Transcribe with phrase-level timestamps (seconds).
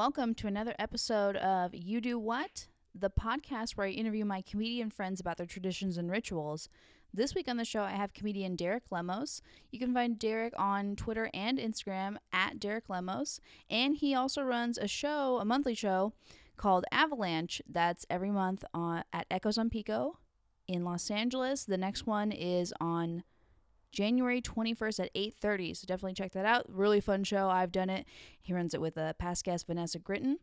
[0.00, 4.88] Welcome to another episode of You Do What, the podcast where I interview my comedian
[4.88, 6.70] friends about their traditions and rituals.
[7.12, 9.42] This week on the show, I have comedian Derek Lemos.
[9.70, 13.42] You can find Derek on Twitter and Instagram at Derek Lemos.
[13.68, 16.14] And he also runs a show, a monthly show
[16.56, 20.16] called Avalanche, that's every month on, at Echoes on Pico
[20.66, 21.66] in Los Angeles.
[21.66, 23.22] The next one is on
[23.92, 25.76] January 21st at 8:30.
[25.76, 26.66] So definitely check that out.
[26.68, 27.48] Really fun show.
[27.48, 28.06] I've done it.
[28.40, 30.36] He runs it with a uh, past guest Vanessa Gritton.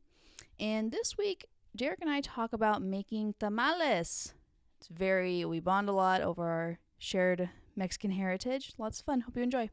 [0.60, 4.34] And this week, Derek and I talk about making tamales.
[4.80, 8.74] It's very we bond a lot over our shared Mexican heritage.
[8.78, 9.22] Lots of fun.
[9.22, 9.70] Hope you enjoy.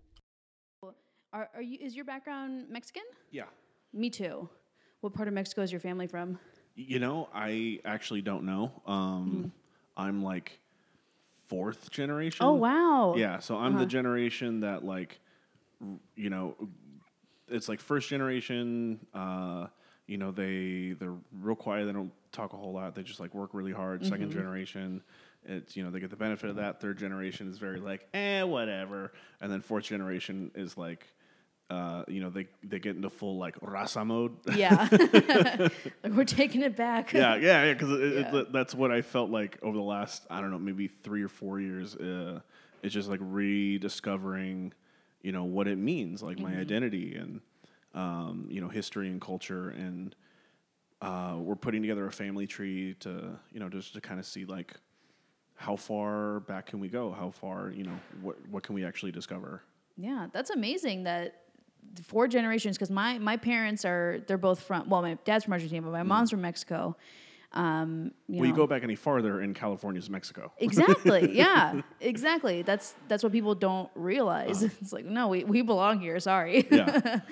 [1.33, 3.03] Are, are you is your background Mexican?
[3.31, 3.47] Yeah.
[3.93, 4.49] Me too.
[5.01, 6.39] What part of Mexico is your family from?
[6.77, 8.71] You know, I actually don't know.
[8.87, 9.53] Um,
[9.97, 10.61] I'm like
[11.47, 12.47] fourth generation.
[12.47, 13.15] Oh wow.
[13.17, 13.81] Yeah, so I'm Uh-huh.
[13.81, 15.21] the generation that like,
[16.17, 16.57] you know,
[17.49, 19.07] it's like first generation.
[19.13, 19.67] Uh,
[20.07, 21.87] you know, they they're real quiet.
[21.87, 22.95] They don't talk a whole lot.
[22.95, 24.05] They just like work really hard.
[24.05, 24.39] Second Mm-hmm.
[24.39, 25.03] generation,
[25.45, 26.81] it's you know they get the benefit of that.
[26.81, 31.07] Third generation is very like eh whatever, and then fourth generation is like.
[31.71, 34.33] Uh, you know they they get into full like raza mode.
[34.55, 34.87] Yeah.
[36.03, 37.13] like we're taking it back.
[37.13, 37.73] yeah, yeah, yeah.
[37.73, 37.91] Because
[38.33, 38.43] Yeah.
[38.53, 41.61] that's what I felt like over the last I don't know maybe three or four
[41.61, 41.97] years.
[41.97, 42.41] Uh,
[42.83, 43.21] it's just like
[43.79, 44.73] rediscovering,
[45.23, 46.53] you know, what it means, like Mm-hmm.
[46.55, 47.41] my identity and
[47.95, 50.15] um, you know history and culture, and
[51.01, 54.45] uh, we're putting together a family tree to you know just to kind of see
[54.45, 54.75] like
[55.57, 57.13] how far back can we go?
[57.13, 59.63] How far you know what what can we actually discover?
[59.97, 61.44] Yeah, that's amazing that
[62.03, 62.77] four generations.
[62.77, 66.03] Because my my parents are they're both from well, my dad's from Argentina, but my
[66.03, 66.97] mom's from Mexico.
[67.53, 68.39] Um, you Mm.
[68.41, 70.53] well, you go back any farther, and California's Mexico.
[70.59, 71.37] exactly.
[71.37, 72.63] Yeah, exactly.
[72.63, 74.65] That's that's what people don't realize.
[74.65, 74.75] Uh-huh.
[74.81, 76.19] It's like no, we we belong here.
[76.21, 76.67] Sorry.
[76.71, 77.21] yeah.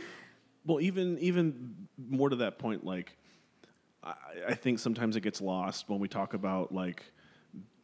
[0.64, 3.16] Well, even even more to that point, like
[4.04, 4.14] I,
[4.50, 7.02] I think sometimes it gets lost when we talk about like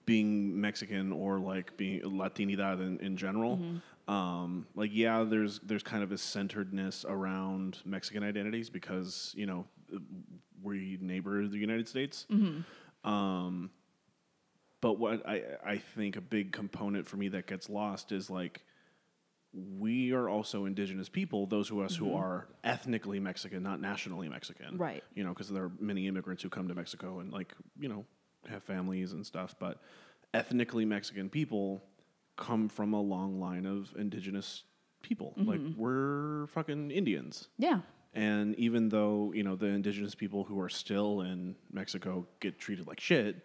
[0.06, 3.58] being Mexican or like being Latinidad in, in general.
[4.08, 9.66] Um, like yeah, there's there's kind of a centeredness around Mexican identities because you know
[10.62, 12.26] we neighbor the United States.
[13.04, 13.70] Um,
[14.80, 18.62] but what I I think a big component for me that gets lost is like
[19.52, 24.76] we are also indigenous people, those of us who are ethnically Mexican, not nationally Mexican.
[24.76, 25.02] Right.
[25.14, 28.04] You know, because there are many immigrants who come to Mexico and, like, you know,
[28.48, 29.54] have families and stuff.
[29.58, 29.80] But
[30.34, 31.82] ethnically Mexican people
[32.38, 34.62] come from a long line of indigenous
[35.02, 35.34] people.
[35.36, 37.48] Like, we're fucking Indians.
[37.58, 37.80] yeah.
[38.14, 42.86] And even though you know the indigenous people who are still in Mexico get treated
[42.86, 43.36] like shit,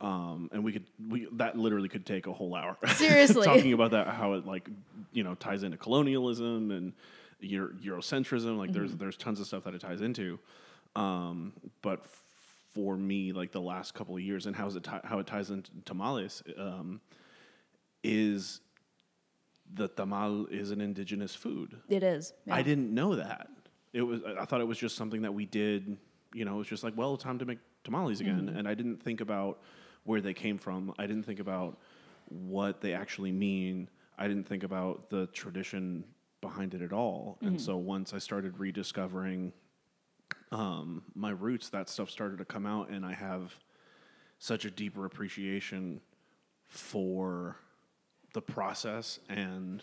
[0.00, 2.78] um, and we could we that literally could take a whole hour.
[2.94, 3.44] Seriously.
[3.44, 4.66] talking about that how it like
[5.12, 6.94] you know ties into colonialism and
[7.40, 8.56] Euro- Eurocentrism.
[8.56, 10.38] Like there's there's tons of stuff that it ties into.
[10.96, 12.04] Um, but
[12.74, 15.50] for me, like the last couple of years and how's it ti- how it ties
[15.50, 17.00] into tamales um,
[18.02, 18.60] is
[19.74, 21.76] the tamal is an indigenous food.
[21.88, 22.32] It is.
[22.46, 22.54] Yeah.
[22.54, 23.48] I didn't know that.
[23.92, 24.20] It was.
[24.38, 25.96] I thought it was just something that we did.
[26.34, 29.20] You know, it's just like, well, time to make tamales again, and I didn't think
[29.20, 29.60] about
[30.04, 30.92] where they came from.
[30.98, 31.78] I didn't think about
[32.26, 33.88] what they actually mean.
[34.18, 36.04] I didn't think about the tradition
[36.40, 37.38] behind it at all.
[37.40, 39.52] And so once I started rediscovering
[40.52, 43.58] um, my roots, that stuff started to come out, and I have
[44.38, 46.00] such a deeper appreciation
[46.66, 47.56] for
[48.32, 49.82] the process and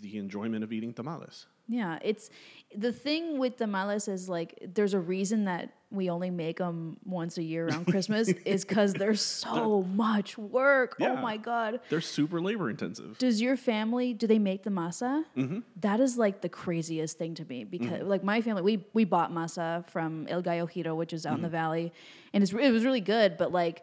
[0.00, 1.46] the enjoyment of eating tamales.
[1.70, 2.30] Yeah, it's
[2.74, 7.36] the thing with tamales is like there's a reason that we only make them once
[7.36, 10.96] a year around Christmas is because there's so much work.
[10.98, 11.80] Oh my god!
[11.90, 13.18] They're super labor intensive.
[13.18, 15.24] Does your family do they make the masa?
[15.36, 15.58] Mm-hmm.
[15.80, 19.30] That is like the craziest thing to me because like my family we we bought
[19.30, 21.52] masa from El Gallo Giro, which is out in the Mm-hmm.
[21.52, 21.92] valley,
[22.32, 23.36] and it's, it was really good.
[23.36, 23.82] But like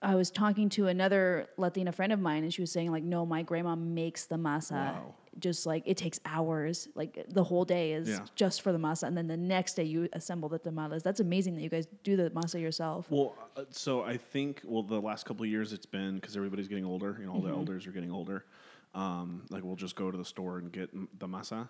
[0.00, 3.26] I was talking to another Latina friend of mine, and she was saying like, no,
[3.26, 4.72] my grandma makes the masa.
[4.72, 5.14] Wow.
[5.40, 8.24] Just like it takes hours, like the whole day is Yeah.
[8.34, 11.02] just for the masa, and then the next day you assemble the tamales.
[11.04, 13.06] That's amazing that you guys do the masa yourself.
[13.08, 16.66] Well, uh, so I think well the last couple of years it's been because everybody's
[16.66, 17.16] getting older.
[17.20, 18.46] You know, all the elders are getting older.
[18.94, 21.68] Um, like we'll just go to the store and get m- the masa.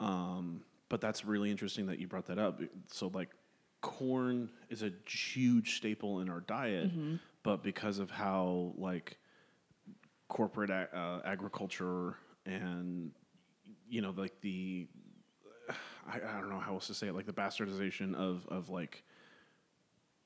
[0.00, 2.60] Um, but that's really interesting that you brought that up.
[2.88, 3.28] So like
[3.82, 6.90] corn is a huge staple in our diet,
[7.42, 9.18] but because of how like
[10.28, 12.16] corporate uh, agriculture
[12.46, 13.10] and
[13.88, 14.88] you know like the
[16.06, 19.04] I, I don't know how else to say it like the bastardization of of like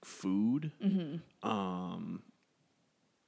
[0.04, 0.70] food
[1.42, 2.22] um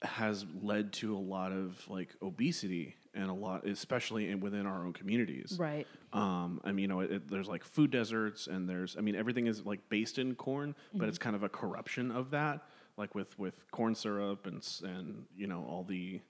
[0.01, 4.85] has led to a lot of like obesity and a lot, especially in, within our
[4.85, 5.57] own communities.
[5.59, 5.85] Right.
[6.13, 9.15] Um, I mean, you know, it, it- there's like food deserts, and there's, I mean,
[9.15, 12.61] everything is like based in corn, but it's kind of a corruption of that,
[12.99, 16.21] like with with corn syrup and and you know all the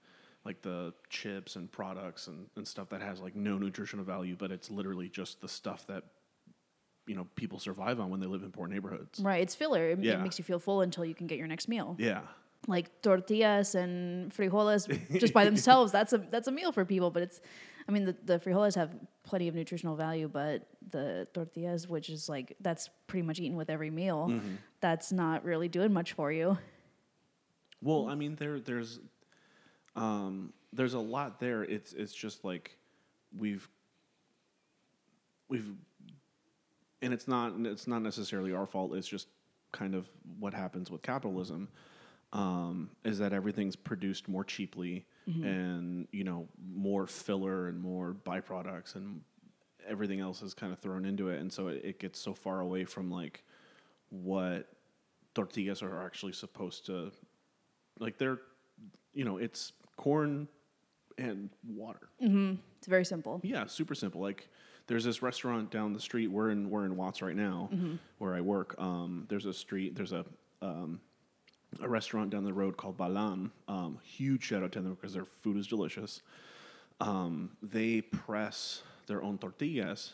[0.45, 4.51] like the chips and products and, and stuff that has like no nutritional value, but
[4.51, 6.03] it's literally just the stuff that
[7.07, 9.19] you know people survive on when they live in poor neighborhoods.
[9.19, 9.41] Right.
[9.41, 9.89] It's filler.
[9.89, 11.97] It, it makes you feel full until you can get your next meal.
[11.99, 12.21] Yeah,
[12.67, 14.87] Like tortillas and frijoles
[15.19, 17.09] just by themselves, that's a that's a meal for people.
[17.11, 17.41] But it's,
[17.89, 22.29] I mean, the, the frijoles have plenty of nutritional value, but the tortillas, which is
[22.29, 24.55] like that's pretty much eaten with every meal, Mm-hmm.
[24.79, 26.55] that's not really doing much for you.
[27.81, 28.99] Well, I mean, there there's
[29.95, 31.63] um, there's a lot there.
[31.63, 32.77] It's it's just like
[33.35, 33.67] we've
[35.47, 35.71] we've
[37.01, 38.93] and it's not it's not necessarily our fault.
[38.93, 39.29] It's just
[39.71, 40.07] kind of
[40.39, 41.69] what happens with capitalism.
[42.33, 45.07] Um, is that everything's produced more cheaply
[45.43, 49.21] and you know more filler and more byproducts and
[49.87, 51.39] everything else is kind of thrown into it.
[51.39, 53.43] And so it, it gets so far away from like
[54.09, 54.67] what
[55.35, 57.11] tortillas are actually supposed to
[57.99, 58.39] like they're
[59.13, 60.47] you know it's corn
[61.17, 62.09] and water.
[62.77, 63.39] It's very simple.
[63.43, 64.21] yeah super simple.
[64.21, 64.47] Like
[64.87, 66.27] there's this restaurant down the street.
[66.31, 67.69] We're in we're in watts right now
[68.17, 68.75] where i work.
[68.79, 70.25] Um, there's a street there's a
[70.61, 70.99] um,
[71.81, 73.51] a restaurant down the road called balam.
[73.67, 76.21] Um, huge shout out to them because their food is delicious.
[76.99, 80.13] Um, they press their own tortillas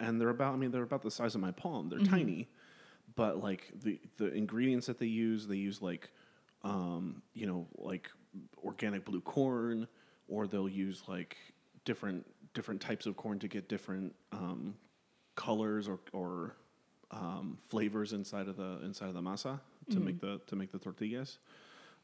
[0.00, 1.88] and they're about i mean they're about the size of my palm.
[1.88, 2.48] They're tiny
[3.14, 6.10] but like the the ingredients that they use they use like
[6.64, 8.10] um, you know like
[8.64, 9.86] organic blue corn
[10.28, 11.36] or they'll use like
[11.84, 14.74] different different types of corn to get different um,
[15.34, 16.56] colors or, or
[17.10, 20.78] um, flavors inside of the inside of the masa to make the to make the
[20.78, 21.38] tortillas.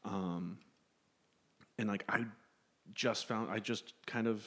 [0.05, 0.59] Um,
[1.77, 2.25] and like i
[2.93, 4.45] just found i just kind of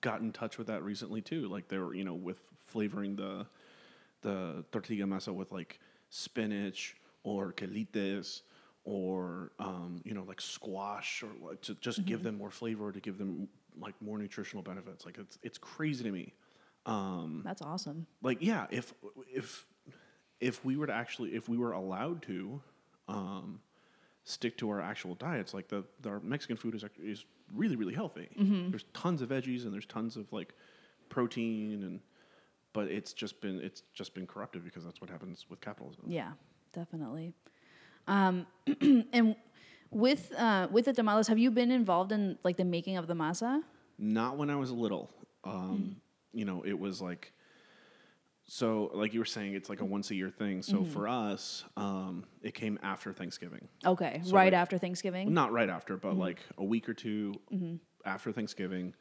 [0.00, 1.48] got in touch with that recently too.
[1.48, 3.46] Like they were you know with flavoring the
[4.22, 8.42] the tortilla masa with like spinach or quelites
[8.84, 13.00] or um, you know like squash or like to just give them more flavor to
[13.00, 13.48] give them
[13.80, 15.04] like more nutritional benefits.
[15.04, 16.34] Like it's it's crazy to me.
[16.86, 18.06] Um, That's awesome.
[18.22, 18.94] like yeah if
[19.34, 19.66] if
[20.40, 22.60] if we were to actually if we were allowed to
[23.08, 23.60] um,
[24.24, 27.24] stick to our actual diets like the, the our mexican food is is
[27.54, 28.28] really really healthy
[28.70, 30.54] there's tons of veggies and there's tons of like
[31.08, 32.00] protein and
[32.74, 36.32] but it's just been it's just been corrupted because that's what happens with capitalism Yeah,
[36.74, 37.32] definitely.
[38.06, 38.46] Um,
[39.12, 39.34] and
[39.90, 43.14] with uh, with the tamales, have you been involved in like the making of the
[43.14, 43.62] masa?
[43.98, 45.10] Not when I was little.
[45.44, 45.96] Um,
[46.32, 47.32] You know, it was like,
[48.50, 50.62] so like you were saying, it's like a once a year thing.
[50.62, 53.68] So for us, um, it came after Thanksgiving.
[53.84, 55.32] Okay, So, right like- after Thanksgiving.
[55.34, 57.34] Not right after, but like a week or 2
[58.06, 58.94] after Thanksgiving.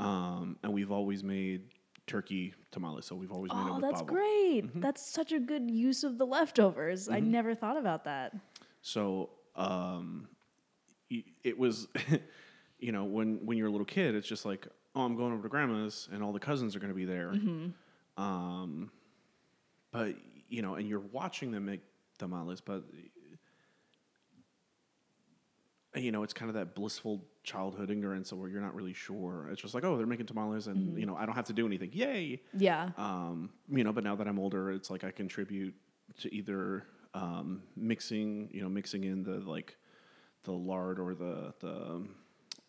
[0.00, 1.62] Um, and we've always made
[2.08, 3.06] turkey tamales.
[3.06, 4.62] So we've always made it Oh, with that's great.
[4.66, 4.80] Mm-hmm.
[4.80, 7.08] That's such a good use of the leftovers.
[7.08, 8.34] I never thought about that.
[8.82, 10.26] So um,
[11.44, 11.86] it was,
[12.80, 14.66] you know, when when you're a little kid, it's just like,
[14.96, 17.32] oh, I'm going over to grandma's, and all the cousins are going to be there.
[18.20, 18.90] Um,
[19.92, 20.14] but
[20.48, 21.80] you know, and you're watching them make
[22.18, 22.84] tamales, but
[25.96, 29.48] you know, it's kind of that blissful childhood ignorance where you're not really sure.
[29.50, 31.66] It's just like, oh, they're making tamales, and you know, I don't have to do
[31.66, 31.90] anything.
[31.92, 32.42] Yay!
[32.56, 32.90] Yeah.
[32.96, 35.74] um, you know, but now that I'm older, it's like I contribute
[36.20, 36.84] to either
[37.14, 39.76] um, mixing, you know, mixing in the like
[40.44, 42.06] the lard or the the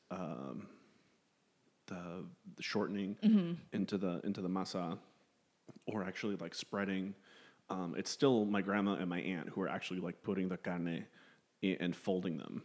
[0.09, 0.67] um,
[1.87, 3.17] the, the shortening
[3.73, 4.97] into the into the masa,
[5.91, 7.13] or actually like spreading.
[7.69, 11.05] Um, it's still my grandma and my aunt who are actually like putting the carne
[11.63, 12.63] i- and folding them.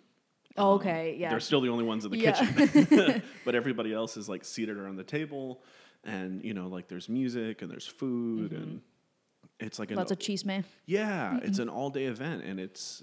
[0.57, 1.17] Oh, um, okay.
[1.19, 1.31] Yeah.
[1.31, 2.33] They're still the only ones in the Yeah.
[2.33, 3.23] kitchen.
[3.45, 5.63] but everybody else is like seated around the table
[6.05, 9.67] and you know, like there's music and there's food and mm-hmm.
[9.67, 10.65] it's like an Lots of cheese man.
[10.87, 11.47] yeah, mm-hmm.
[11.47, 13.03] it's an all day event and it's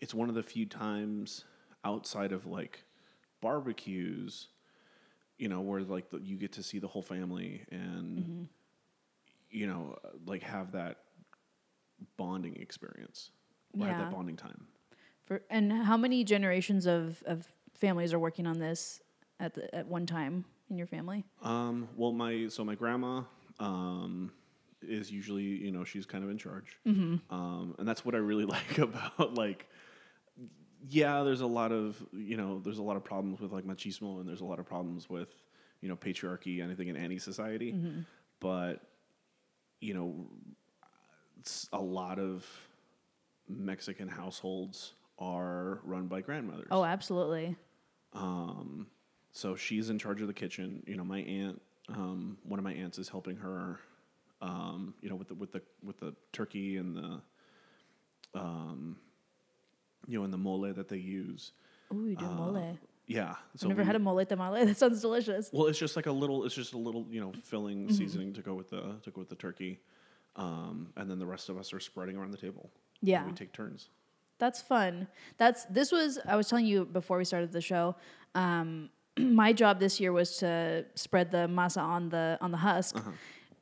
[0.00, 1.44] it's one of the few times
[1.84, 2.84] outside of like
[3.40, 4.48] barbecues,
[5.38, 8.42] you know, where like the, you get to see the whole family and mm-hmm.
[9.54, 9.96] You know,
[10.26, 10.98] like have that
[12.16, 13.30] bonding experience.
[13.78, 14.66] Or have that bonding time.
[15.26, 19.00] For and how many generations of, of families are working on this
[19.40, 21.24] at the, at one time in your family?
[21.42, 23.22] Um, well, my so my grandma
[23.58, 24.30] um,
[24.82, 27.34] is usually you know she's kind of in charge, Mm-hmm.
[27.34, 29.68] um, and that's what I really like about like.
[30.86, 34.20] Yeah, there's a lot of you know there's a lot of problems with like machismo,
[34.20, 35.30] and there's a lot of problems with
[35.80, 38.00] you know patriarchy, anything in any society, Mm-hmm.
[38.40, 38.82] but
[39.84, 40.26] you know,
[41.72, 42.46] a lot of
[43.48, 46.68] Mexican households are run by grandmothers.
[46.70, 47.56] Oh, absolutely.
[48.14, 48.86] Um,
[49.32, 50.82] so she's in charge of the kitchen.
[50.86, 53.78] You know, my aunt, um, one of my aunts is helping her.
[54.40, 57.20] Um, you know, with the with the with the turkey and the,
[58.34, 58.96] um,
[60.06, 61.52] you know, and the mole that they use.
[61.92, 62.78] Ooh, you do mole.
[63.06, 63.34] Yeah.
[63.56, 64.64] So I've never we- had a mole tamale.
[64.66, 65.50] That sounds delicious.
[65.52, 66.44] Well, it's just like a little.
[66.44, 69.28] It's just a little, you know, filling seasoning to go with the to go with
[69.28, 69.80] the turkey,
[70.36, 72.70] um, and then the rest of us are spreading around the table.
[73.00, 73.26] And Yeah.
[73.26, 73.88] we take turns.
[74.38, 75.06] That's fun.
[75.36, 77.96] That's this was I was telling you before we started the show.
[78.34, 82.96] Um, my job this year was to spread the masa on the on the husk.
[82.96, 83.10] Uh-huh.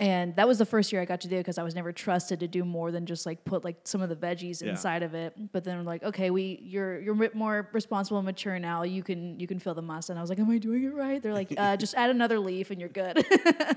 [0.03, 1.93] And that was the first year I got to do it because I was never
[1.93, 4.71] trusted to do more than just like put like some of the veggies Yeah.
[4.71, 5.33] inside of it.
[5.53, 8.83] But then like, okay, we you're you're more responsible and mature now.
[8.83, 10.11] You can you can fill the masa.
[10.11, 11.23] And I was like, am I doing it right?
[11.23, 13.25] They're like, uh, just add another leaf and you're good.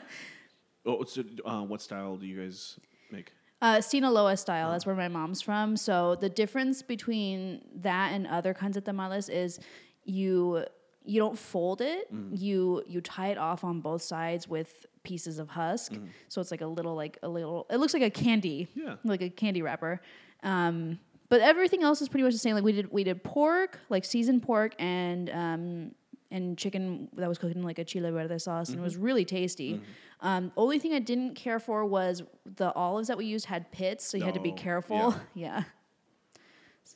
[0.87, 2.79] Oh, so uh, what style do you guys
[3.11, 3.31] make?
[3.61, 4.71] Uh, Sinaloa style.
[4.71, 5.77] That's where my mom's from.
[5.77, 9.59] So the difference between that and other kinds of tamales is
[10.03, 10.63] you
[11.03, 12.07] you don't fold it.
[12.33, 15.93] You you tie it off on both sides with pieces of husk.
[16.27, 17.65] So it's like a little like a little.
[17.69, 18.67] It looks like a candy.
[18.75, 18.95] Yeah.
[19.05, 20.01] Like a candy wrapper.
[20.43, 22.55] Um, but everything else is pretty much the same.
[22.55, 25.91] Like we did we did pork, like seasoned pork and um,
[26.31, 29.23] and chicken that was cooked in like a chile verde sauce, and it was really
[29.25, 29.81] tasty.
[30.21, 32.23] Um, only thing I didn't care for was
[32.57, 35.15] the olives that we used had pits, so you had to be careful.
[35.33, 35.63] Yeah.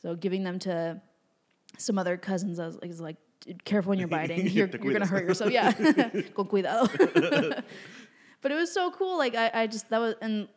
[0.02, 1.02] So giving them to
[1.78, 3.29] some other cousins, I was like, is like "Dude,
[3.64, 4.48] careful when you're biting.
[4.48, 5.52] You're, you're gonna hurt yourself.
[5.52, 5.72] Yeah.
[6.36, 6.88] Con cuidado.
[8.42, 9.18] but it was so cool.
[9.18, 10.48] Like I, I just that was and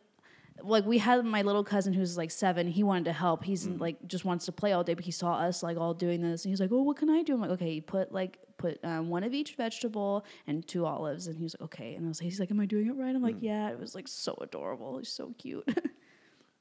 [0.61, 2.67] like we had my little cousin who's like seven.
[2.67, 3.43] He wanted to help.
[3.43, 6.21] He's like just wants to play all day, but he saw us like all doing
[6.21, 8.79] this, and he's like, "Oh, what can I do?" I'm like, "Okay, put like put
[8.83, 12.07] um, one of each vegetable and two olives." And he was like, "Okay," and I
[12.07, 14.07] was like, "He's like, am I doing it right?" I'm like, "Yeah." It was like
[14.07, 14.99] so adorable.
[14.99, 15.67] He's so cute.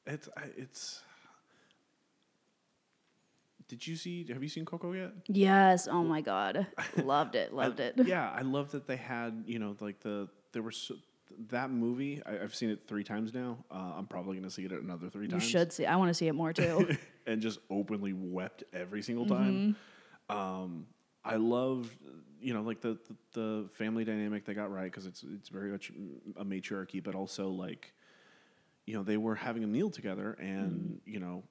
[0.06, 1.02] It's I, it's.
[3.68, 4.26] Did you see?
[4.32, 5.12] Have you seen Coco yet?
[5.28, 5.88] yes.
[5.90, 6.66] Oh my god,
[6.96, 7.50] loved it.
[7.52, 7.94] I- Loved it.
[8.04, 10.96] Yeah, I love that they had you know like the there were so,
[11.48, 12.20] that movie.
[12.26, 13.58] I, I've seen it three times now.
[13.70, 15.44] Uh, I'm probably going to see it another three You times.
[15.48, 15.86] should see.
[15.86, 16.96] I want to see it more too.
[17.26, 19.34] and just openly wept every single Mm-hmm.
[19.34, 19.76] time.
[20.28, 20.86] Um,
[21.24, 21.88] I love,
[22.40, 25.70] you know, like the, the the family dynamic they got right because it's it's very
[25.70, 25.92] much
[26.36, 27.92] a matriarchy, but also like,
[28.86, 31.10] you know, they were having a meal together, and Mm-hmm.
[31.12, 31.44] you know,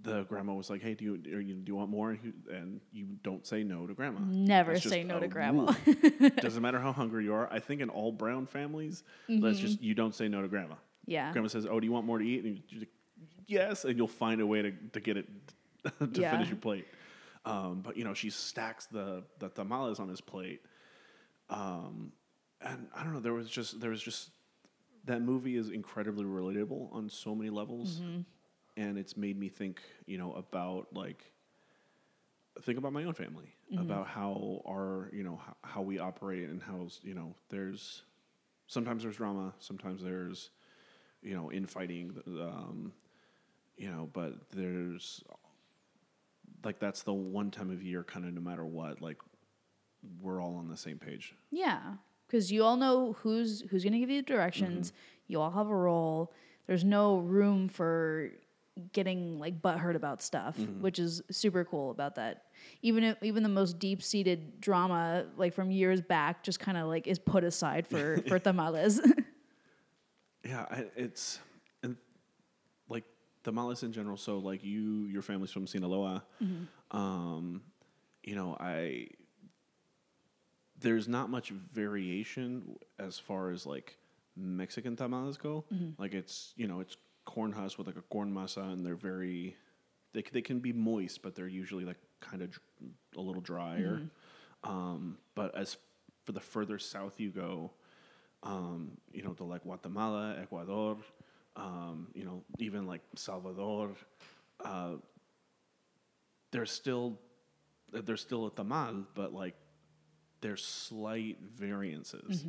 [0.00, 2.54] the grandma was like, "Hey, do you, are you do you want more?" And, he,
[2.54, 4.20] and you don't say no to grandma.
[4.24, 5.72] Never That's say no to grandma.
[6.40, 7.52] Doesn't matter how hungry you are.
[7.52, 9.84] I think in all brown families, that's just Mm-hmm.
[9.84, 10.76] you don't say no to grandma.
[11.06, 11.30] yeah.
[11.32, 12.86] Grandma says, "Oh, do you want more to eat?" And you, you
[13.46, 15.26] yes, and you'll find a way to, to get it
[16.14, 16.30] to Yeah.
[16.30, 16.86] finish your plate.
[17.44, 20.62] Um, but you know, she stacks the the tamales on his plate,
[21.50, 22.12] um,
[22.60, 23.20] and I don't know.
[23.20, 24.30] There was just there was just
[25.04, 28.00] that movie is incredibly relatable on so many levels,
[28.76, 29.80] and it's made me think.
[30.06, 31.24] You know about like
[32.62, 36.62] think about my own family about how our you know how, how we operate and
[36.62, 38.02] how you know there's
[38.66, 40.50] sometimes there's drama sometimes there's
[41.22, 42.92] you know infighting um,
[43.78, 45.22] you know but there's
[46.62, 49.16] like that's the one time of year kind of no matter what like
[50.20, 51.80] we're all on the same page Yeah,
[52.26, 54.88] because you all know who's who's gonna give you the directions.
[54.90, 54.96] Mm-hmm.
[55.28, 56.32] You all have a role.
[56.66, 58.30] There's no room for
[58.92, 60.82] getting like butthurt about stuff, Mm-hmm.
[60.82, 62.44] which is super cool about that.
[62.82, 66.86] Even if even the most deep seated drama, like from years back, just kind of
[66.88, 69.00] like is put aside for for tamales.
[70.44, 71.38] yeah I, it's
[71.84, 71.96] and
[72.88, 73.04] like
[73.44, 76.24] tamales in general so like you your family's from sinaloa
[76.90, 77.62] um
[78.24, 79.06] you know i
[80.80, 83.96] there's not much variation as far as like
[84.36, 85.64] mexican tamales go
[85.98, 89.56] like it's you know it's corn husk with like a corn masa and they're very
[90.12, 92.62] they, they can be moist but they're usually like kind of dr-
[93.16, 94.00] a little drier.
[94.64, 95.76] Um, but as
[96.24, 97.72] for the further south you go
[98.44, 100.96] um, you know, to like Guatemala, Ecuador,
[101.54, 103.92] um, you know, even like Salvador,
[104.64, 104.94] uh,
[106.50, 107.18] there's still
[107.92, 109.54] there's still a tamal, but like
[110.40, 112.42] there's slight variances.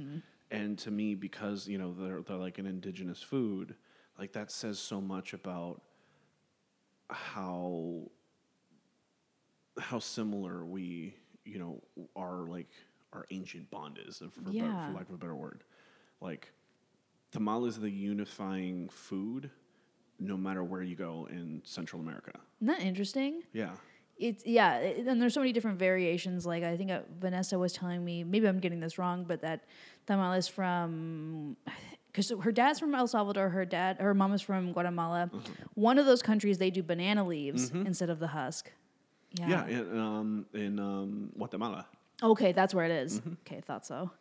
[0.49, 3.75] And to me, because you know they're they're like an indigenous food,
[4.17, 5.81] like that says so much about
[7.09, 8.09] how
[9.79, 11.15] how similar we
[11.45, 11.81] you know
[12.15, 12.69] our like
[13.11, 14.87] our ancient bond is, for, Yeah.
[14.87, 15.63] for lack of a better word.
[16.19, 16.51] Like
[17.31, 19.51] tamal is the unifying food,
[20.19, 22.31] no matter where you go in Central America.
[22.59, 23.43] Isn't that interesting?
[23.53, 23.71] Yeah,
[24.17, 26.43] It's yeah, it, and there's so many different variations.
[26.45, 29.65] Like I think uh, Vanessa was telling me, maybe I'm getting this wrong, but that
[30.07, 31.55] tamales from
[32.13, 35.31] because her dad's from El Salvador, her dad, her mom is from Guatemala.
[35.33, 35.51] Mm-hmm.
[35.73, 38.71] One of those countries they do banana leaves instead of the husk.
[39.39, 39.49] Yeah.
[39.49, 41.87] Yeah, in, um, in um, Guatemala.
[42.21, 43.19] Okay, that's where it is.
[43.19, 43.33] Mm-hmm.
[43.47, 44.11] Okay, thought so.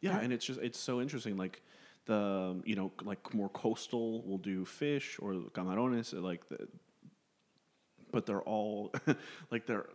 [0.00, 1.36] Yeah, and it's just it's so interesting.
[1.36, 1.60] Like
[2.06, 6.66] the you know like more coastal will do fish or camarones like the,
[8.10, 8.92] but they're all
[9.50, 9.86] like they're.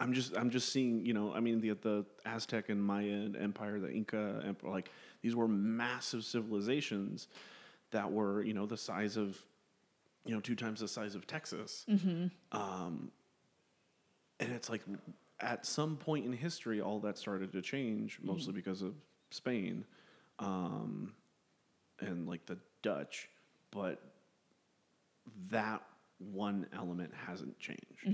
[0.00, 3.80] I'm just I'm just seeing you know I mean the the Aztec and Mayan empire
[3.80, 4.90] the Inca empire like
[5.22, 7.28] these were massive civilizations
[7.90, 9.38] that were you know the size of
[10.24, 11.84] you know two times the size of Texas.
[12.52, 13.10] Um,
[14.40, 14.82] and it's like
[15.40, 18.94] at some point in history all that started to change mostly because of
[19.30, 19.84] Spain
[20.38, 21.12] um,
[22.00, 23.28] and like the Dutch,
[23.70, 24.00] but
[25.50, 25.82] that
[26.18, 28.04] one element hasn't changed.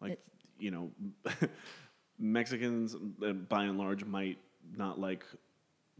[0.00, 0.18] Like
[0.58, 0.90] you know,
[2.18, 2.94] Mexicans
[3.48, 4.38] by and large might
[4.76, 5.24] not like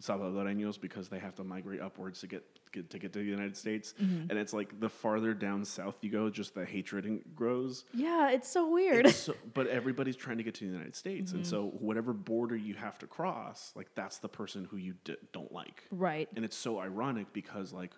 [0.01, 3.57] Salvadoreños because they have to migrate upwards to get, get to get to the United
[3.57, 4.29] States, mm-hmm.
[4.29, 7.85] and it's like the farther down south you go, just the hatred grows.
[7.95, 9.07] Yeah, it's so weird.
[9.07, 11.85] It's so- but everybody's trying to get to the United States, and so mm-hmm.
[11.85, 15.85] whatever border you have to cross, like that's the person who you d- don't like.
[15.91, 16.29] right.
[16.35, 17.93] And it's so ironic because like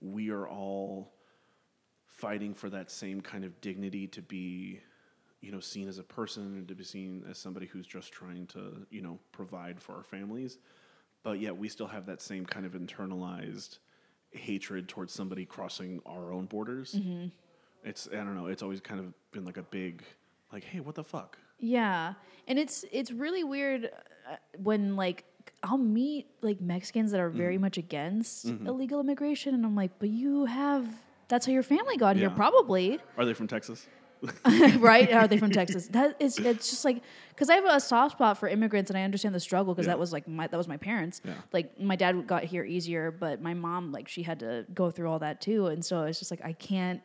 [0.00, 1.12] we are all
[2.06, 4.80] fighting for that same kind of dignity to be,
[5.40, 8.46] you know, seen as a person and to be seen as somebody who's just trying
[8.46, 10.58] to, you know, provide for our families.
[11.22, 13.78] But yet we still have that same kind of internalized
[14.30, 16.98] hatred towards somebody crossing our own borders.
[17.84, 20.02] It's I don't know, it's always kind of been like a big
[20.52, 21.38] like, hey, what the fuck?
[21.58, 22.14] Yeah,
[22.48, 23.86] and it's it's really weird
[24.30, 25.24] uh, when like
[25.62, 27.62] I'll meet like Mexicans that are very Mm-hmm.
[27.62, 30.86] much against illegal immigration, and I'm like, but you have
[31.28, 33.86] that's how your family got here, probably, Are they from Texas?
[34.78, 35.12] right?
[35.12, 35.88] Are they from Texas?
[35.88, 39.02] That is, it's just like because I have a soft spot for immigrants, and I
[39.02, 39.92] understand the struggle because Yeah.
[39.94, 41.20] that was like my that was my parents.
[41.24, 41.34] Yeah.
[41.52, 45.10] Like my dad got here easier, but my mom like she had to go through
[45.10, 47.00] all that too, and so it's just like I can't,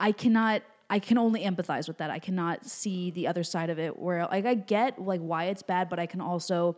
[0.00, 0.62] I cannot.
[0.88, 2.10] I can only empathize with that.
[2.10, 5.62] I cannot see the other side of it where like I get like why it's
[5.64, 6.76] bad, but I can also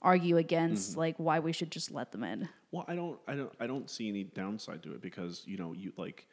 [0.00, 1.00] argue against Mm-hmm.
[1.00, 2.48] like why we should just let them in.
[2.70, 5.72] Well, I don't, I don't, I don't see any downside to it because you know,
[5.72, 6.28] you like,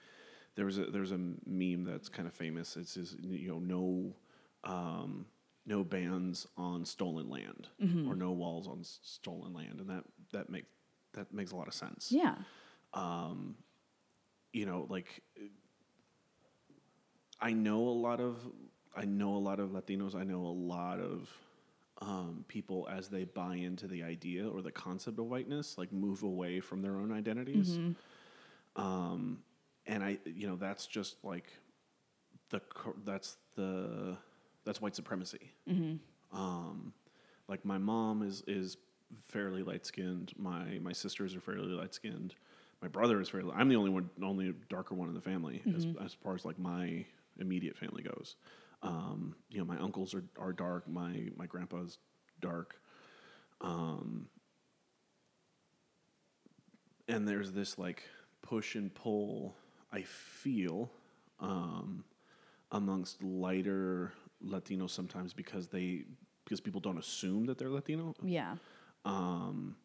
[0.56, 2.76] there was a there's a meme that's kind of famous.
[2.78, 4.15] It says you know no,
[4.63, 5.26] um,
[5.65, 8.10] no bans on stolen land Mm-hmm.
[8.10, 10.68] or no walls on s- stolen land, and that that makes
[11.13, 12.12] that makes a lot of sense.
[12.12, 12.36] Yeah.
[14.54, 15.22] You know, like
[17.41, 18.38] I know a lot of
[18.96, 20.15] I know a lot of Latinos.
[20.15, 21.30] I know a lot of
[22.02, 26.24] um, people as they buy into the idea or the concept of whiteness, like move
[26.24, 27.78] away from their own identities.
[28.78, 29.39] Um,
[29.88, 31.45] and I, you know, that's just like
[32.50, 32.62] the
[33.04, 34.17] that's the
[34.65, 35.52] that's white supremacy.
[36.34, 36.93] Um,
[37.48, 38.78] like my mom is is
[39.28, 40.34] fairly light skinned.
[40.38, 42.36] My my sisters are fairly light skinned.
[42.82, 43.52] My brother is fairly.
[43.56, 46.60] I'm the only one, only darker one in the family as as far as like
[46.60, 47.06] my
[47.39, 48.36] immediate family goes.
[48.84, 50.88] Um, you know, my uncles are, are dark.
[50.88, 51.98] My my grandpa's
[52.41, 52.76] dark.
[53.62, 54.28] Um,
[57.08, 58.04] and there's this like
[58.41, 59.56] push and pull
[59.91, 60.91] I feel
[61.39, 62.04] um,
[62.71, 64.12] amongst lighter
[64.43, 66.04] Latinos sometimes because they
[66.43, 68.56] because people don't assume that they're Latino Yeah.
[69.06, 69.76] um,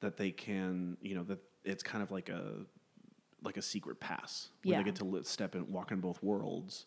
[0.00, 2.66] that they can you know that it's kind of like a
[3.42, 4.78] like a secret pass where Yeah.
[4.78, 6.86] they get to li- step and walk in both worlds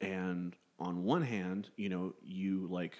[0.00, 2.96] and on one hand you know you like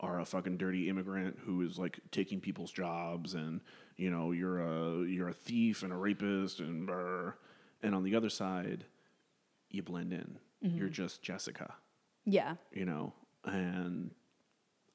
[0.00, 3.60] are a fucking dirty immigrant who is like taking people's jobs and
[3.96, 7.34] you know you're a you're a thief and a rapist and brr.
[7.82, 8.84] And on the other side
[9.70, 11.74] you blend in you're just Jessica
[12.26, 12.56] Yeah.
[12.72, 13.14] you know,
[13.44, 14.10] and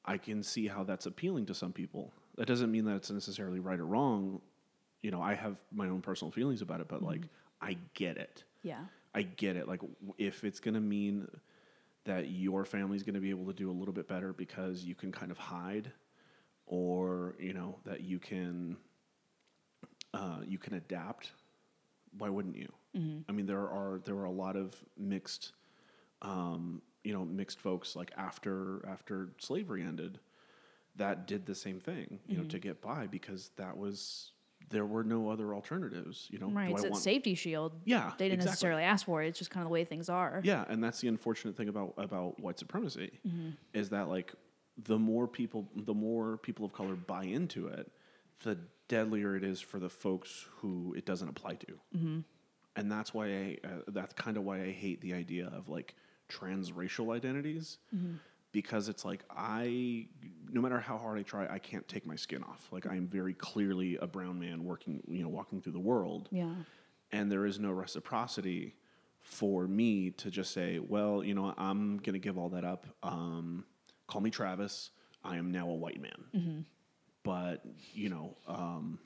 [0.04, 2.12] I can see how that's appealing to some people.
[2.36, 4.40] That doesn't mean that it's necessarily right or wrong.
[5.02, 7.22] You know, I have my own personal feelings about it, but like,
[7.60, 8.44] I get it.
[8.62, 8.84] Yeah.
[9.14, 9.66] I get it.
[9.66, 9.80] Like,
[10.18, 11.26] if it's going to mean
[12.04, 14.94] that your family's going to be able to do a little bit better because you
[14.94, 15.90] can kind of hide,
[16.66, 18.76] or you know that you can
[20.14, 21.32] uh, you can adapt,
[22.18, 22.72] why wouldn't you?
[23.28, 25.52] I mean, there are there are a lot of mixed,
[26.22, 30.18] um, you know, mixed folks like after after slavery ended,
[30.96, 34.30] that did the same thing, you know, to get by because that was
[34.70, 36.26] there were no other alternatives.
[36.30, 36.70] You know, Right.
[36.72, 37.72] It's a want- safety shield.
[37.84, 38.50] Yeah, They didn't exactly.
[38.50, 39.28] necessarily ask for it.
[39.28, 40.40] It's just kind of the way things are.
[40.42, 43.50] Yeah, and that's the unfortunate thing about about white supremacy Mm-hmm.
[43.74, 44.34] is that like
[44.84, 47.92] the more people the more people of color buy into it,
[48.42, 51.72] the deadlier it is for the folks who it doesn't apply to.
[51.96, 52.18] Mm-hmm.
[52.76, 55.94] And that's why I uh, that's kind of why I hate the idea of like
[56.28, 58.14] transracial identities Mm-hmm.
[58.52, 60.06] because it's like I
[60.50, 62.68] no matter how hard I try, I can't take my skin off.
[62.70, 66.28] Like I am very clearly a brown man working, you know, walking through the world,
[66.30, 66.54] Yeah.
[67.12, 68.74] and there is no reciprocity
[69.20, 72.86] for me to just say, well, you know, I'm gonna give all that up.
[73.02, 73.64] Um,
[74.06, 74.90] call me Travis.
[75.24, 76.64] I am now a white man.
[77.26, 77.62] But
[77.92, 78.98] you know, um,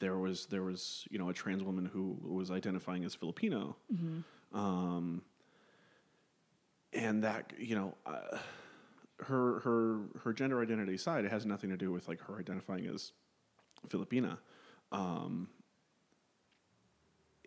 [0.00, 3.76] there was there was you know a trans woman who was identifying as Filipino,
[4.52, 5.22] um,
[6.92, 7.94] and that you know.
[8.04, 8.38] Uh,
[9.20, 12.84] her her her gender identity side it has nothing to do with like her identifying
[12.86, 13.12] as
[13.88, 14.38] Filipina.
[14.90, 15.48] Um,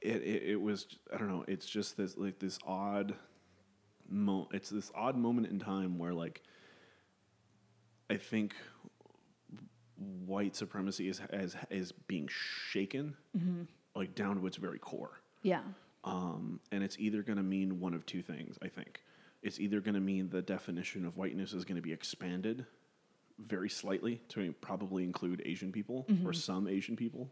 [0.01, 1.43] it, it it was I don't know.
[1.47, 3.15] It's just this like this odd
[4.09, 4.47] mo.
[4.53, 6.41] It's this odd moment in time where like
[8.09, 8.55] I think
[10.25, 13.15] white supremacy is is is being shaken
[13.95, 15.19] like down to its very core.
[15.41, 15.62] Yeah.
[16.03, 19.01] Um, and it's either going to mean one of two things, I think.
[19.41, 22.65] It's either going to mean the definition of whiteness is going to be expanded
[23.39, 27.29] very slightly to probably include Asian people or some Asian people.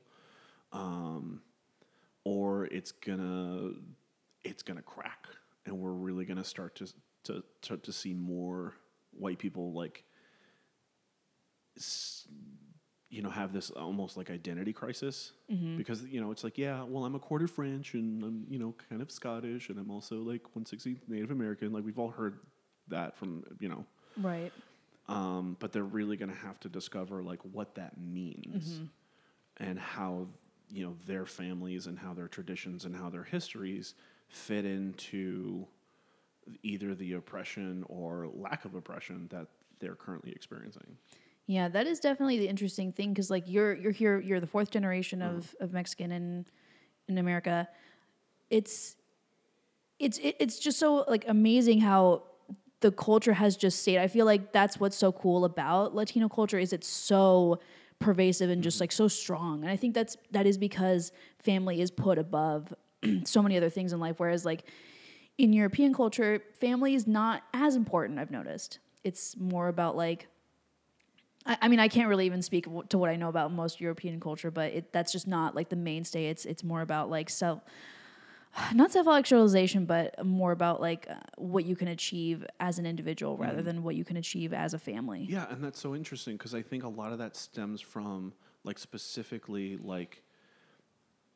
[0.73, 1.41] Um,
[2.23, 3.71] or it's gonna
[4.43, 5.27] it's gonna crack
[5.65, 6.87] and we're really gonna start to
[7.23, 8.73] to to, to see more
[9.11, 10.03] white people like
[11.77, 12.27] s-
[13.09, 15.31] you know have this almost like identity crisis
[15.77, 18.73] because you know it's like yeah well i'm a quarter french and i'm you know
[18.89, 22.39] kind of scottish and i'm also like 160 native american like we've all heard
[22.87, 23.85] that from you know
[24.17, 24.51] Right.
[25.07, 28.79] um, but they're really going to have to discover like what that means
[29.57, 30.27] and how
[30.71, 33.93] you know their families and how their traditions and how their histories
[34.29, 35.67] fit into
[36.63, 39.47] either the oppression or lack of oppression that
[39.79, 40.97] they're currently experiencing.
[41.47, 44.71] Yeah, that is definitely the interesting thing because like you're you're here you're the fourth
[44.71, 45.37] generation mm-hmm.
[45.37, 46.45] of of Mexican in
[47.07, 47.67] in America.
[48.49, 48.95] It's
[49.99, 52.23] it's it's just so like amazing how
[52.81, 53.99] the culture has just stayed.
[53.99, 57.59] I feel like that's what's so cool about Latino culture is it's so
[57.99, 58.83] pervasive and just mm-hmm.
[58.83, 59.61] like so strong.
[59.61, 62.73] And I think that's that is because family is put above
[63.23, 64.65] so many other things in life whereas like
[65.37, 68.79] in European culture, family is not as important, I've noticed.
[69.03, 70.27] It's more about like
[71.45, 73.79] I, I mean, I can't really even speak w- to what I know about most
[73.79, 76.27] European culture, but it, that's just not like the mainstay.
[76.27, 77.61] It's it's more about like self,
[78.73, 83.37] not self actualization, but more about like uh, what you can achieve as an individual
[83.37, 85.25] rather than what you can achieve as a family.
[85.29, 88.79] Yeah, and that's so interesting because I think a lot of that stems from like
[88.79, 90.23] specifically like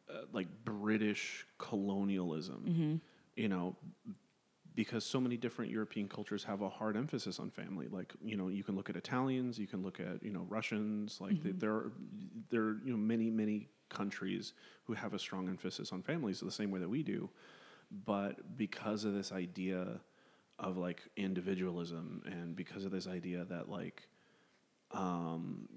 [0.10, 3.02] uh, like British colonialism.
[3.36, 3.76] You know,
[4.76, 7.88] because so many different European cultures have a hard emphasis on family.
[7.88, 11.20] Like you know, you can look at Italians, you can look at you know Russians.
[11.20, 11.92] Like th- there are
[12.50, 14.54] there are you know many many countries
[14.86, 17.30] who have a strong emphasis on families the same way that we do.
[18.06, 20.00] But because of this idea
[20.60, 24.08] of like individualism and because of this idea that like
[24.92, 25.68] um,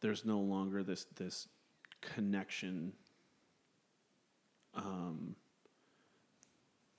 [0.00, 1.48] there's no longer this this
[2.00, 2.92] connection
[4.74, 5.36] um,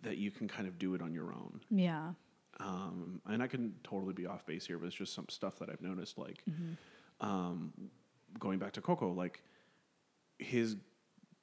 [0.04, 1.62] that you can kind of do it on your own.
[1.70, 2.12] Yeah.
[2.60, 5.70] Um, and I can totally be off base here, but it's just some stuff that
[5.70, 6.18] I've noticed.
[6.18, 6.44] Like
[7.20, 7.72] um,
[8.40, 9.42] going back to Coco, like
[10.38, 10.76] his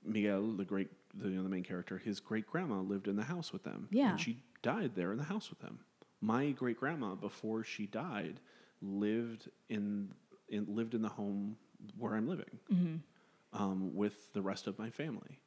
[0.04, 3.24] Miguel, the great, the, you know, the main character, his great grandma lived in the
[3.24, 3.88] house with them.
[3.90, 4.10] Yeah.
[4.10, 5.80] and she died there in the house with them.
[6.20, 8.40] My great grandma, before she died,
[8.82, 10.12] lived in,
[10.48, 11.56] in lived in the home
[11.96, 12.58] where I'm living
[13.52, 15.40] um, with the rest of my family.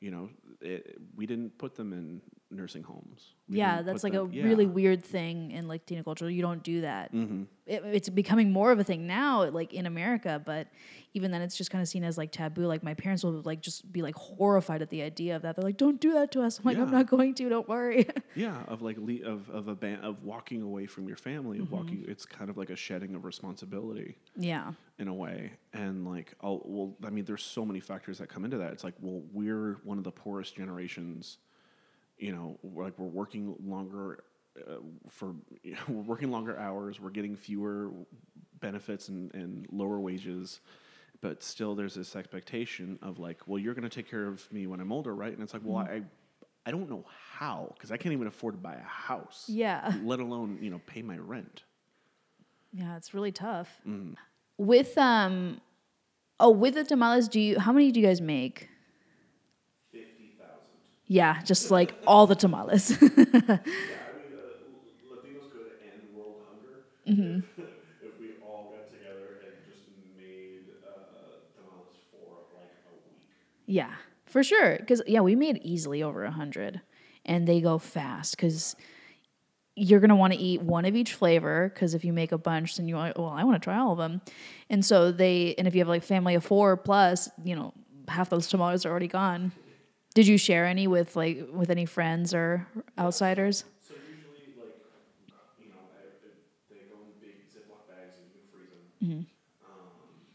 [0.00, 0.28] You know,
[0.60, 3.34] it, we didn't put them in nursing homes.
[3.48, 6.30] We yeah, that's like a them- really weird thing in Latino culture.
[6.30, 7.12] You don't do that.
[7.12, 7.46] Mhm.
[7.66, 10.40] It, it's becoming more of a thing now, like in America.
[10.44, 10.68] But
[11.14, 12.66] even then, it's just kind of seen as like taboo.
[12.66, 15.56] Like my parents will like just be like horrified at the idea of that.
[15.56, 17.48] They're like, "Don't do that to us." I'm like, "I'm not going to.
[17.48, 21.16] Don't worry." Yeah, of like le- of of a ban- of walking away from your
[21.16, 22.04] family, of walking.
[22.08, 24.72] It's kind of like a shedding of responsibility yeah.
[24.98, 28.44] in a way, and like, oh well, I mean, there's so many factors that come
[28.44, 28.72] into that.
[28.72, 31.38] It's like, well, we're one of the poorest generations.
[32.18, 34.24] You know, like we're working longer
[34.58, 34.76] uh,
[35.10, 35.34] for
[35.88, 37.00] we're working longer hours.
[37.00, 37.90] We're getting fewer
[38.60, 40.60] benefits and, and lower wages.
[41.20, 44.66] But still, there's this expectation of like, well, you're going to take care of me
[44.66, 45.32] when I'm older, right?
[45.32, 46.02] And it's like, well, I,
[46.66, 49.92] I don't know how because I can't even afford to buy a house, Yeah.
[50.02, 51.62] let alone you know pay my rent.
[52.72, 53.68] Yeah, it's really tough.
[53.88, 54.16] Mm.
[54.58, 55.60] With um,
[56.40, 57.58] oh, with the tamales, do you?
[57.58, 58.68] How many do you guys make?
[61.06, 62.90] Yeah, just like all the tamales.
[63.00, 67.38] Yeah, I mean, uh, Latinos could end world hunger Mm-hmm.
[68.02, 69.82] if, we all got together and just
[70.16, 70.70] made
[71.12, 73.20] uh, tamales for like a week.
[73.66, 73.90] yeah,
[74.26, 74.76] for sure.
[74.78, 76.80] Because yeah, we made easily over a hundred,
[77.24, 78.36] and they go fast.
[78.36, 78.74] Because
[79.76, 82.76] you're gonna want to eat one of each flavor because if you make a bunch,
[82.76, 84.20] then you want well, I want to try all of them,
[84.70, 87.74] and so they and if you have like family of four plus, you know,
[88.08, 89.52] half those tamales are already gone.
[90.14, 92.66] Did you share any with like with any friends or
[92.98, 93.64] outsiders?
[93.78, 94.74] So usually, like,
[95.58, 95.90] you know,
[96.70, 98.88] they go in big Ziploc bags and you can freeze them.
[99.02, 99.26] Mhm.
[99.60, 100.26] Um,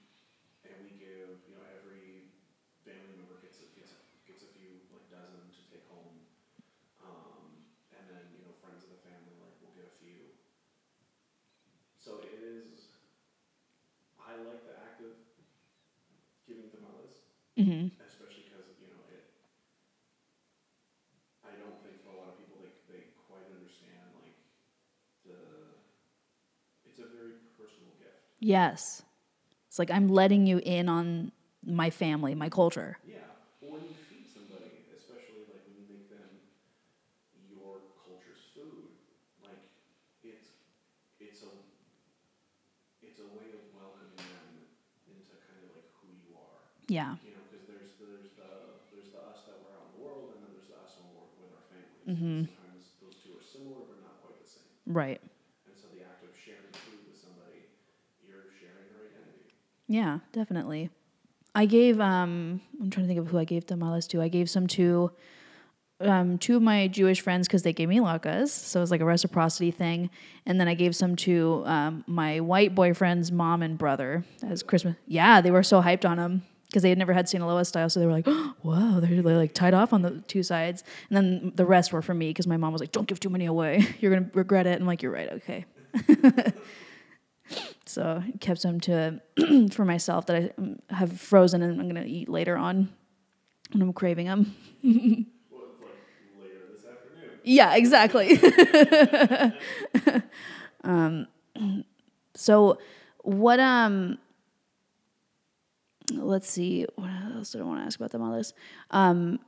[0.69, 2.31] and we give, you know, every
[2.85, 3.95] family member gets a, gets
[4.27, 6.27] gets a few like dozen to take home.
[6.99, 7.63] Um,
[7.95, 10.35] and then you know, friends of the family like will get a few.
[12.03, 12.97] So it is.
[14.17, 15.15] I like the act of
[16.45, 17.21] giving tamales
[17.57, 17.87] Mm-hmm.
[18.07, 19.25] especially because you know it.
[21.43, 24.35] I don't think for a lot of people they they quite understand like
[25.23, 25.75] the.
[26.83, 28.28] It's a very personal gift.
[28.39, 29.03] Yes,
[29.67, 31.31] it's like I'm letting you in on
[31.65, 32.97] my family, my culture.
[33.05, 33.27] Yeah,
[33.61, 36.39] or when you feed somebody, especially like when you make them
[37.47, 38.89] your culture's food,
[39.43, 39.61] like
[40.23, 40.55] it's
[41.19, 41.51] it's a
[43.01, 44.55] it's a way of welcoming them
[45.05, 46.71] into kind of like who you are.
[46.87, 47.15] Yeah.
[47.21, 48.51] You know, because there's there's the
[48.91, 51.11] there's the us that we're out in the world, and then there's the us when
[51.11, 52.07] we're with our families.
[52.07, 52.47] Mhm.
[52.47, 54.71] Sometimes those two are similar, but not quite the same.
[54.87, 55.19] Right.
[55.67, 57.67] And so the act of sharing food with somebody,
[58.21, 59.53] you're sharing their identity.
[59.89, 60.91] Yeah, definitely.
[61.55, 64.21] I gave um I'm trying to think of who I gave tamales to.
[64.21, 65.11] I gave some to
[65.99, 69.01] um two of my Jewish friends because they gave me latkes, so it was like
[69.01, 70.11] a reciprocity thing.
[70.45, 74.95] And then I gave some to um, my white boyfriend's mom and brother as Christmas.
[75.07, 77.99] Yeah, they were so hyped on them because they had never had Sinaloa style, so
[77.99, 78.27] they were like,
[78.61, 80.83] "Whoa!" They're they're, like tied off on the two sides.
[81.09, 83.29] And then the rest were for me because my mom was like, "Don't give too
[83.29, 83.87] many away.
[83.99, 85.29] You're gonna regret it." And I'm like, "You're right.
[85.33, 85.65] Okay."
[87.89, 89.21] So I kept some to
[89.71, 92.89] for myself that I um, have frozen and I'm gonna eat later on
[93.71, 94.55] when I'm craving them.
[97.43, 98.37] Yeah, exactly.
[100.83, 101.27] um,
[102.35, 102.77] so
[103.23, 104.17] what um
[106.13, 108.53] let's see what else did I want to ask about them all this
[108.91, 109.39] um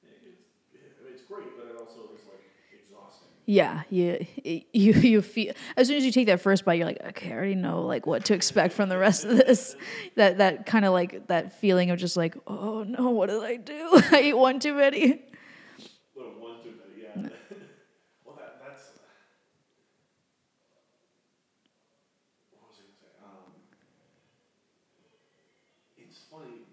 [0.02, 3.34] it, it's it's great, but it also is like exhausting.
[3.52, 4.26] Yeah, you
[4.72, 7.36] you you feel as soon as you take that first bite, you're like, okay, I
[7.36, 9.76] already know like what to expect from the rest of this.
[10.16, 13.58] That that kind of like that feeling of just like, oh no, what did I
[13.58, 13.90] do?
[14.14, 15.24] I ate one too many.
[16.16, 17.30] Little one too many, yeah.
[18.26, 19.00] well, that that's.
[22.52, 23.12] What was I gonna say?
[23.20, 23.52] Um,
[25.98, 26.68] it's funny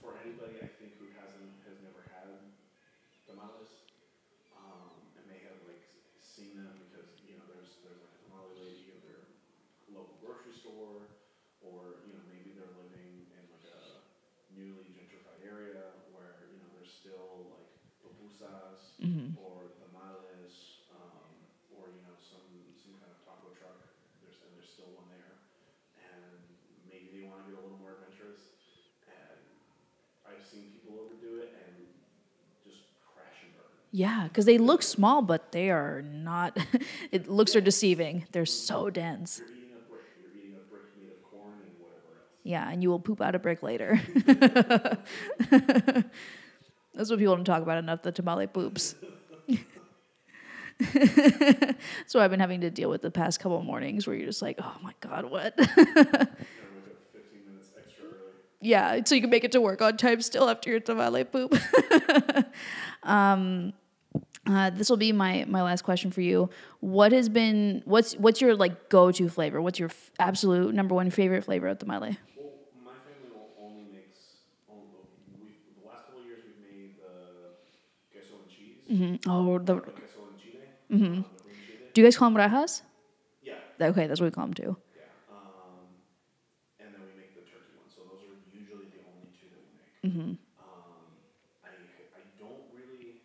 [0.00, 2.30] for anybody I think who hasn't has never had
[3.26, 3.84] tamales,
[4.54, 4.80] um,
[5.16, 5.82] and may have like
[6.20, 9.24] seen them because you know there's there's like a tamale lady at their
[9.92, 11.08] local grocery store,
[11.62, 14.02] or you know maybe they're living in like a
[14.54, 15.82] newly gentrified area
[16.12, 17.70] where you know there's still like
[18.02, 19.36] pupusas Mm-hmm.
[19.36, 21.28] or tamales, um,
[21.76, 22.40] or you know some
[22.80, 23.76] some kind of taco truck.
[24.24, 25.36] There's and there's still one there,
[26.00, 26.40] and
[26.88, 28.56] maybe they want to get a little more adventurous.
[29.04, 29.36] And
[30.24, 31.44] I've seen people overdo
[33.96, 36.54] Yeah, because they look small, but they are not.
[37.10, 38.26] it looks are deceiving.
[38.30, 39.38] They're so dense.
[39.38, 40.02] You're eating a brick.
[40.20, 42.42] You're eating a brick made of corn and whatever else.
[42.42, 43.98] Yeah, and you will poop out a brick later.
[46.94, 48.02] That's what people don't talk about enough.
[48.02, 48.96] The tamale poops.
[52.06, 54.58] so I've been having to deal with the past couple mornings where you're just like,
[54.60, 55.54] oh my god, what?
[55.56, 56.36] You gotta wake up
[57.14, 58.34] 15 minutes extra early.
[58.60, 61.58] yeah, so you can make it to work on time still after your tamale poop.
[63.02, 63.72] um,
[64.46, 66.48] uh, this will be my my last question for you.
[66.80, 69.60] What has been what's what's your like go to flavor?
[69.60, 72.16] What's your f- absolute number one favorite flavor of tamale?
[72.36, 72.52] Well,
[72.84, 74.18] my family o- only makes.
[74.70, 74.84] Only,
[75.42, 77.50] we the last couple of years we've made the
[78.12, 79.18] queso and cheese.
[79.24, 79.30] Mm-hmm.
[79.30, 80.62] Oh, the The queso and chile.
[80.92, 81.14] Mm-hmm.
[81.22, 81.24] chile.
[81.94, 82.82] do you guys call them rajas?
[83.42, 83.54] Yeah.
[83.80, 84.76] Okay, that's what we call them too.
[84.94, 85.02] Yeah.
[85.30, 85.90] Um,
[86.80, 87.90] and then we make the turkey one.
[87.90, 90.00] So those are usually the only two that we make.
[90.06, 90.30] Mm-hmm.
[90.38, 90.38] Um,
[91.66, 91.70] I
[92.14, 93.20] I don't really.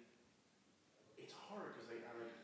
[1.21, 2.35] It's hard because I, I like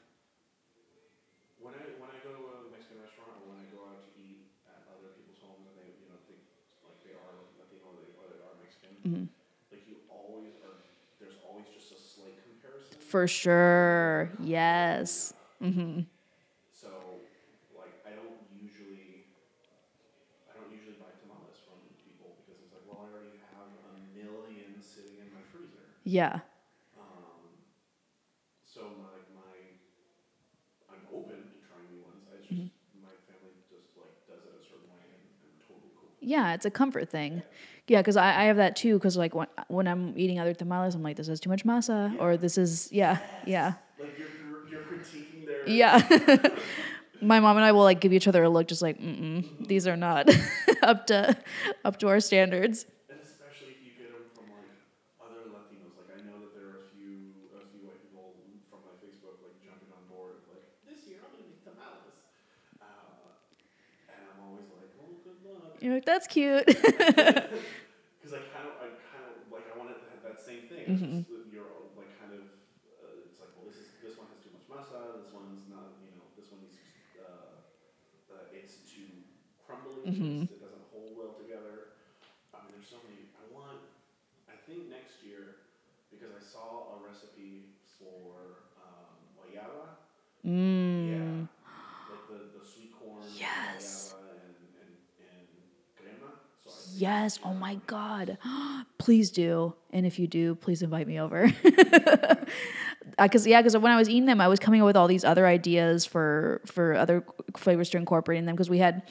[1.62, 4.10] when I when I go to a Mexican restaurant or when I go out to
[4.18, 6.38] eat at other people's homes and they you know they
[6.86, 8.92] like they are Latino or they, or they are Mexican.
[9.04, 9.26] Mm-hmm.
[9.74, 10.80] Like you always are.
[11.20, 12.97] There's always just a slight comparison.
[13.08, 14.32] For sure.
[14.38, 15.34] Yes.
[15.63, 16.02] Mm-hmm.
[16.72, 16.88] So,
[17.78, 19.24] like, I don't usually,
[20.48, 23.80] I don't usually buy tamales from people because it's like, well, I already have a
[23.80, 26.04] million sitting in my freezer.
[26.04, 26.41] Yeah.
[27.00, 27.26] Um,
[28.62, 29.50] so my my,
[30.91, 32.28] I'm open to trying new ones.
[32.28, 36.17] I just my family just like does it a certain way, and I'm totally cool.
[36.28, 37.44] Yeah, it's a comfort thing.
[37.88, 38.96] Yeah, because I, I have that too.
[38.96, 42.16] Because like when when I'm eating other tamales, I'm like, this is too much masa,
[42.20, 46.02] or this is yeah, yeah, Like you're you're, you're critiquing their yeah.
[47.22, 49.46] My mom and I will like give each other a look, just like, mm mm
[49.68, 50.30] these are not
[50.84, 51.36] up to
[51.86, 52.86] up to our standards.
[53.26, 54.74] And especially if you get them from like other
[55.60, 58.96] Latinos, like I know that there are a few a few white people from my
[58.96, 62.18] Facebook like jumping on board of like this year I'm gonna make tamales,
[63.90, 66.66] uh, and I'm always like, well, good luck, You're like, that's cute.
[66.66, 70.86] because I kind of I kind of like I want to have that same thing.
[70.90, 72.44] It's just you're like kind of
[73.02, 76.02] uh, it's like well this is this one has too much masa, this one's not
[76.02, 76.78] you know this one needs
[77.22, 77.62] uh,
[78.34, 79.10] uh, it's too
[79.66, 81.94] crumbly, it's, it doesn't hold well together.
[82.54, 83.30] I mean, there's so many.
[83.38, 83.82] I want.
[84.50, 85.62] I think next year,
[86.12, 90.00] because I saw a recipe for um, guayaba.
[90.46, 91.08] Mm.
[91.08, 91.48] Yeah,
[92.12, 93.24] like the, the sweet corn.
[93.36, 94.16] Yes.
[94.16, 95.48] Guayaba and and and
[95.98, 96.30] crema.
[96.63, 97.39] So I think Yes.
[97.43, 98.38] Oh my God.
[98.97, 99.73] please do.
[99.91, 101.52] And if you do, please invite me over.
[103.17, 105.23] Because yeah, because when I was eating them, I was coming up with all these
[105.23, 107.23] other ideas for for other
[107.56, 108.56] flavors to incorporate in them.
[108.56, 109.02] Because we had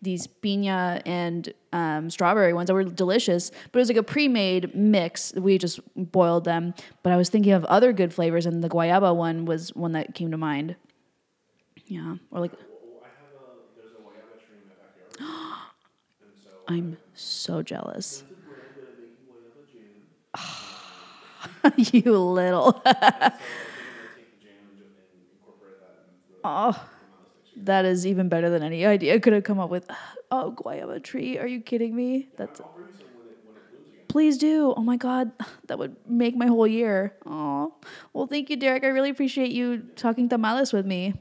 [0.00, 4.74] these piña and um, strawberry ones that were delicious, but it was like a pre-made
[4.74, 5.32] mix.
[5.34, 6.74] We just boiled them.
[7.02, 10.14] But I was thinking of other good flavors, and the guayaba one was one that
[10.14, 10.76] came to mind.
[11.86, 15.58] Yeah, or like I have a there's a guayaba tree in my backyard,
[16.22, 18.24] and so uh, I'm so jealous.
[21.76, 22.82] You little.
[26.44, 26.88] Oh,
[27.56, 29.88] that is even better than any idea I could have come up with.
[30.30, 31.38] Oh, guayaba tree.
[31.38, 32.30] Are you kidding me?
[32.36, 32.60] That's
[34.08, 34.74] please do.
[34.76, 35.32] Oh my god,
[35.68, 37.16] that would make my whole year.
[37.26, 37.74] Oh,
[38.12, 38.84] well, thank you, Derek.
[38.84, 41.14] I really appreciate you talking tamales with me.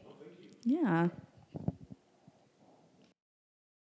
[0.63, 1.09] Yeah.